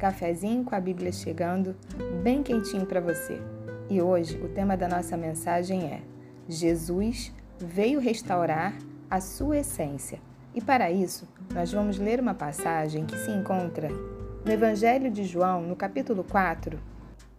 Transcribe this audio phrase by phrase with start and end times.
[0.00, 1.76] cafezinho com a Bíblia chegando,
[2.22, 3.38] bem quentinho para você.
[3.90, 6.00] E hoje o tema da nossa mensagem é:
[6.48, 8.74] Jesus veio restaurar
[9.10, 10.18] a sua essência.
[10.54, 13.88] E para isso, nós vamos ler uma passagem que se encontra
[14.44, 16.80] no Evangelho de João, no capítulo 4,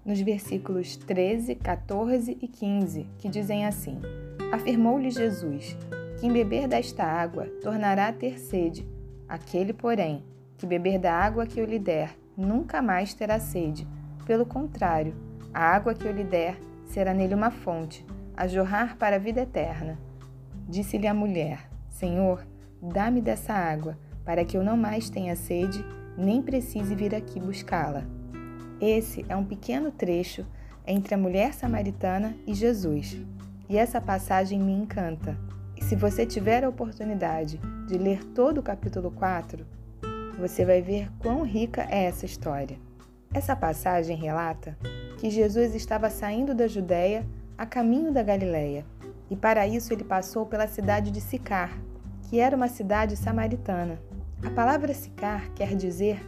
[0.06, 4.00] nos versículos 13, 14 e 15, que dizem assim:
[4.52, 5.76] Afirmou-lhe Jesus:
[6.20, 8.88] Quem beber desta água tornará a ter sede.
[9.28, 10.24] Aquele, porém,
[10.60, 13.88] que beber da água que eu lhe der, nunca mais terá sede.
[14.26, 15.16] Pelo contrário,
[15.54, 19.42] a água que eu lhe der será nele uma fonte, a jorrar para a vida
[19.42, 19.98] eterna.
[20.68, 22.46] Disse-lhe a mulher: Senhor,
[22.82, 25.84] dá-me dessa água, para que eu não mais tenha sede,
[26.18, 28.04] nem precise vir aqui buscá-la.
[28.80, 30.46] Esse é um pequeno trecho
[30.86, 33.18] entre a mulher samaritana e Jesus.
[33.70, 35.38] E essa passagem me encanta.
[35.78, 39.66] E se você tiver a oportunidade de ler todo o capítulo 4,
[40.42, 42.78] você vai ver quão rica é essa história.
[43.32, 44.76] Essa passagem relata
[45.20, 47.24] que Jesus estava saindo da Judéia
[47.56, 48.84] a caminho da Galiléia,
[49.30, 51.80] e para isso ele passou pela cidade de Sicar,
[52.24, 54.02] que era uma cidade samaritana.
[54.44, 56.20] A palavra Sicar quer dizer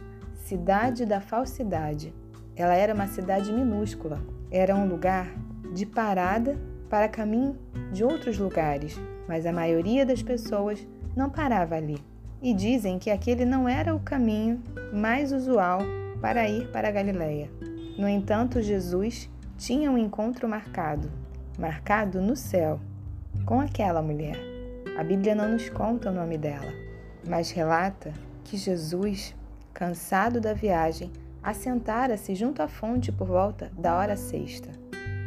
[0.44, 2.14] cidade da falsidade.
[2.54, 5.34] Ela era uma cidade minúscula, era um lugar
[5.74, 6.56] de parada
[6.88, 7.58] para caminho
[7.92, 12.13] de outros lugares, mas a maioria das pessoas não parava ali
[12.44, 15.80] e dizem que aquele não era o caminho mais usual
[16.20, 17.50] para ir para a Galiléia.
[17.98, 21.10] No entanto, Jesus tinha um encontro marcado,
[21.58, 22.78] marcado no céu,
[23.46, 24.36] com aquela mulher.
[24.94, 26.70] A Bíblia não nos conta o nome dela,
[27.26, 28.12] mas relata
[28.44, 29.34] que Jesus,
[29.72, 31.10] cansado da viagem,
[31.42, 34.68] assentara-se junto à fonte por volta da hora sexta,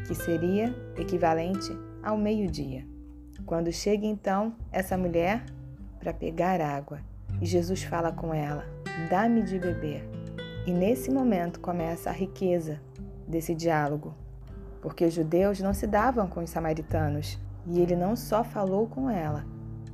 [0.07, 2.85] que seria equivalente ao meio-dia.
[3.43, 5.43] Quando chega então essa mulher
[6.07, 7.01] para pegar água.
[7.41, 8.63] E Jesus fala com ela:
[9.09, 10.07] Dá-me de beber.
[10.65, 12.79] E nesse momento começa a riqueza
[13.27, 14.15] desse diálogo,
[14.81, 19.09] porque os judeus não se davam com os samaritanos e ele não só falou com
[19.09, 19.45] ela,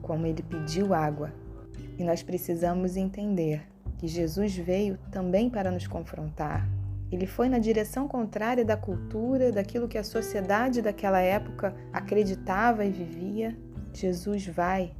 [0.04, 1.34] como ele pediu água.
[1.98, 6.70] E nós precisamos entender que Jesus veio também para nos confrontar.
[7.12, 12.92] Ele foi na direção contrária da cultura, daquilo que a sociedade daquela época acreditava e
[12.92, 13.58] vivia.
[13.94, 14.94] Jesus vai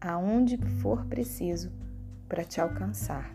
[0.00, 1.70] aonde for preciso
[2.28, 3.30] para te alcançar.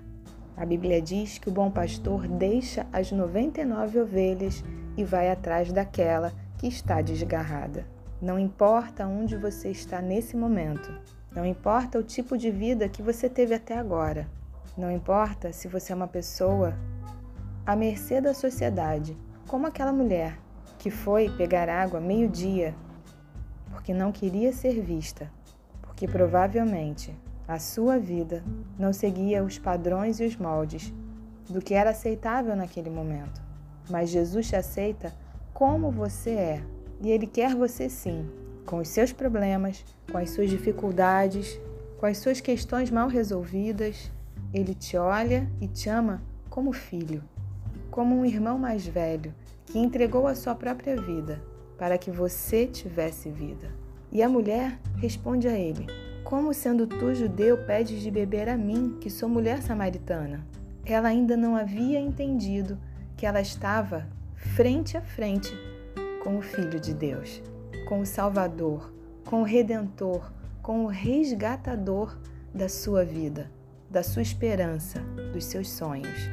[0.58, 4.64] A Bíblia diz que o bom pastor deixa as 99 ovelhas
[4.96, 7.86] e vai atrás daquela que está desgarrada.
[8.22, 10.92] Não importa onde você está nesse momento,
[11.36, 14.28] não importa o tipo de vida que você teve até agora,
[14.78, 16.74] não importa se você é uma pessoa
[17.66, 20.40] à mercê da sociedade, como aquela mulher
[20.80, 22.74] que foi pegar água meio-dia
[23.86, 25.30] porque não queria ser vista,
[25.96, 27.16] que provavelmente
[27.48, 28.44] a sua vida
[28.78, 30.94] não seguia os padrões e os moldes
[31.50, 33.42] do que era aceitável naquele momento.
[33.90, 35.14] Mas Jesus te aceita
[35.54, 36.64] como você é
[37.02, 38.30] e Ele quer você sim,
[38.66, 41.60] com os seus problemas, com as suas dificuldades,
[42.00, 44.12] com as suas questões mal resolvidas.
[44.54, 47.24] Ele te olha e te ama como filho,
[47.92, 49.34] como um irmão mais velho
[49.66, 51.42] que entregou a sua própria vida
[51.78, 53.85] para que você tivesse vida.
[54.16, 55.88] E a mulher responde a ele:
[56.24, 60.48] Como sendo tu judeu pedes de beber a mim, que sou mulher samaritana?
[60.86, 62.78] Ela ainda não havia entendido
[63.18, 65.54] que ela estava frente a frente
[66.24, 67.44] com o Filho de Deus,
[67.90, 68.90] com o Salvador,
[69.26, 70.32] com o Redentor,
[70.64, 72.18] com o resgatador
[72.54, 73.52] da sua vida,
[73.90, 75.02] da sua esperança,
[75.34, 76.30] dos seus sonhos.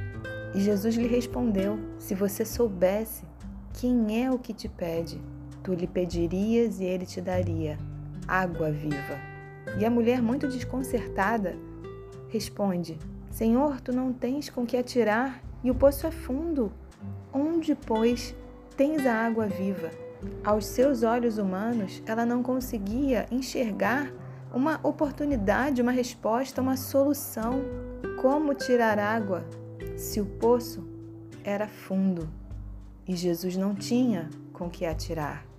[0.55, 3.25] E Jesus lhe respondeu: Se você soubesse
[3.73, 5.21] quem é o que te pede,
[5.63, 7.79] Tu lhe pedirias e ele te daria
[8.27, 9.19] água viva.
[9.79, 11.57] E a mulher, muito desconcertada,
[12.29, 12.99] responde:
[13.31, 16.73] Senhor, tu não tens com que atirar e o poço é fundo.
[17.33, 18.35] Onde, pois,
[18.77, 19.91] tens a água viva?
[20.45, 24.13] Aos seus olhos humanos, ela não conseguia enxergar
[24.53, 27.63] uma oportunidade, uma resposta, uma solução.
[28.21, 29.45] Como tirar água
[29.97, 30.87] se o poço
[31.43, 32.29] era fundo
[33.07, 35.52] e Jesus não tinha com que atirar?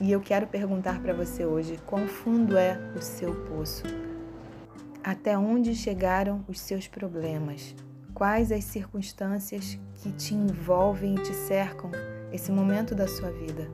[0.00, 3.82] E eu quero perguntar para você hoje: quão fundo é o seu poço?
[5.02, 7.74] Até onde chegaram os seus problemas?
[8.14, 11.90] Quais as circunstâncias que te envolvem e te cercam
[12.32, 13.68] esse momento da sua vida?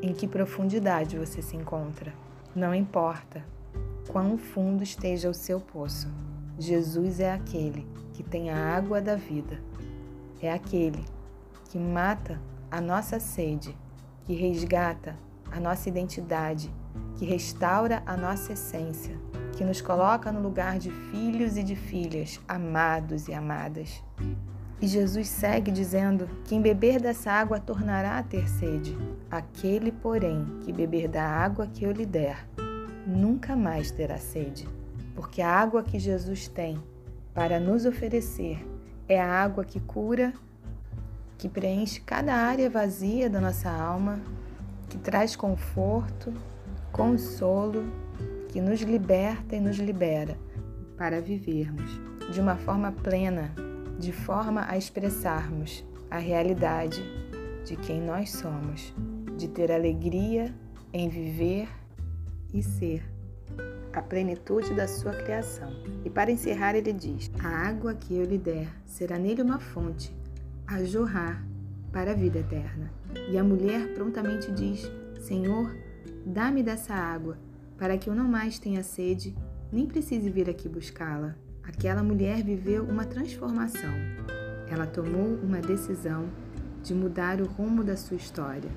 [0.00, 2.12] Em que profundidade você se encontra?
[2.54, 3.44] Não importa
[4.08, 6.08] quão fundo esteja o seu poço,
[6.58, 9.60] Jesus é aquele que tem a água da vida,
[10.40, 11.04] é aquele
[11.68, 12.40] que mata
[12.70, 13.76] a nossa sede,
[14.24, 15.16] que resgata
[15.50, 16.72] a nossa identidade,
[17.16, 19.16] que restaura a nossa essência,
[19.56, 24.02] que nos coloca no lugar de filhos e de filhas, amados e amadas.
[24.80, 28.96] E Jesus segue dizendo: Quem beber dessa água tornará a ter sede.
[29.30, 32.46] Aquele, porém, que beber da água que eu lhe der,
[33.06, 34.68] nunca mais terá sede.
[35.14, 36.78] Porque a água que Jesus tem
[37.32, 38.66] para nos oferecer
[39.08, 40.34] é a água que cura,
[41.38, 44.20] que preenche cada área vazia da nossa alma,
[44.88, 46.32] que traz conforto,
[46.92, 47.84] consolo,
[48.48, 50.38] que nos liberta e nos libera
[50.96, 52.00] para vivermos
[52.32, 53.54] de uma forma plena
[53.98, 57.02] de forma a expressarmos a realidade
[57.64, 58.94] de quem nós somos,
[59.36, 60.54] de ter alegria
[60.92, 61.68] em viver
[62.52, 63.02] e ser
[63.92, 65.70] a plenitude da sua criação.
[66.04, 70.14] E para encerrar, ele diz: A água que eu lhe der será nele uma fonte
[70.66, 71.44] a jorrar
[71.92, 72.92] para a vida eterna.
[73.30, 74.90] E a mulher prontamente diz:
[75.20, 75.74] Senhor,
[76.24, 77.38] dá-me dessa água,
[77.76, 79.34] para que eu não mais tenha sede,
[79.72, 81.34] nem precise vir aqui buscá-la.
[81.62, 83.92] Aquela mulher viveu uma transformação.
[84.70, 86.28] Ela tomou uma decisão
[86.82, 88.70] de mudar o rumo da sua história.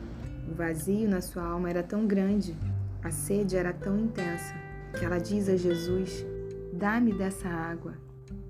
[0.52, 2.58] O vazio na sua alma era tão grande,
[3.04, 4.54] a sede era tão intensa,
[4.98, 6.26] que ela diz a Jesus:
[6.74, 7.94] Dá-me dessa água.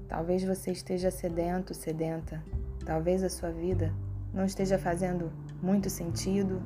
[0.07, 2.41] Talvez você esteja sedento, sedenta.
[2.85, 3.93] Talvez a sua vida
[4.33, 6.61] não esteja fazendo muito sentido.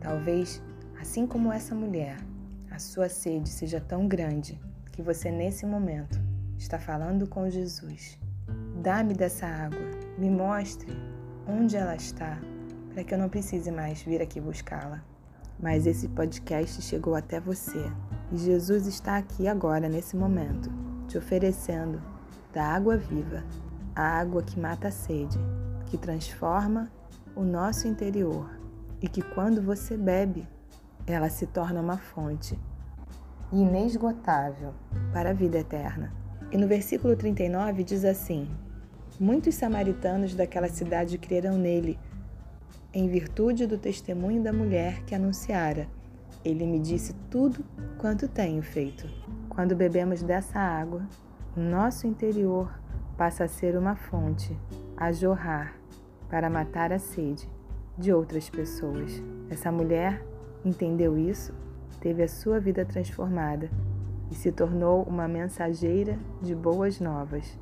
[0.00, 0.62] Talvez,
[1.00, 2.16] assim como essa mulher,
[2.70, 4.60] a sua sede seja tão grande
[4.92, 6.20] que você, nesse momento,
[6.58, 8.18] está falando com Jesus.
[8.82, 10.90] Dá-me dessa água, me mostre
[11.46, 12.38] onde ela está,
[12.92, 15.02] para que eu não precise mais vir aqui buscá-la.
[15.58, 17.92] Mas esse podcast chegou até você
[18.32, 20.70] e Jesus está aqui agora, nesse momento,
[21.06, 22.00] te oferecendo
[22.52, 23.44] da água viva,
[23.94, 25.38] a água que mata a sede,
[25.86, 26.90] que transforma
[27.40, 28.50] o nosso interior
[29.00, 30.46] e que quando você bebe,
[31.06, 32.58] ela se torna uma fonte
[33.50, 34.74] inesgotável
[35.10, 36.12] para a vida eterna.
[36.52, 38.46] E no versículo 39 diz assim:
[39.18, 41.98] Muitos samaritanos daquela cidade crerão nele,
[42.92, 45.88] em virtude do testemunho da mulher que anunciara.
[46.44, 47.64] Ele me disse tudo
[47.96, 49.08] quanto tenho feito.
[49.48, 51.08] Quando bebemos dessa água,
[51.56, 52.70] nosso interior
[53.16, 54.54] passa a ser uma fonte
[54.94, 55.79] a jorrar
[56.30, 57.48] para matar a sede
[57.98, 59.22] de outras pessoas.
[59.50, 60.24] Essa mulher
[60.64, 61.52] entendeu isso,
[62.00, 63.68] teve a sua vida transformada
[64.30, 67.58] e se tornou uma mensageira de boas novas.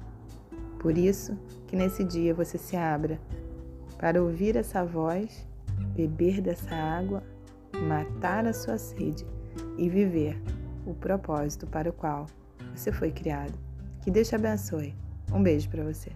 [0.79, 1.37] Por isso
[1.67, 3.19] que nesse dia você se abra
[3.97, 5.47] para ouvir essa voz,
[5.97, 7.23] beber dessa água,
[7.89, 9.27] matar a sua sede
[9.77, 10.41] e viver
[10.87, 12.27] o propósito para o qual
[12.75, 13.59] você foi criado.
[14.03, 14.95] Que Deus te abençoe.
[15.33, 16.11] Um beijo para você.